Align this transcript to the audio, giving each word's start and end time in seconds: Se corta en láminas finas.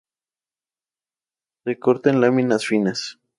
Se 1.63 1.77
corta 1.77 2.09
en 2.09 2.21
láminas 2.21 2.65
finas. 2.65 3.19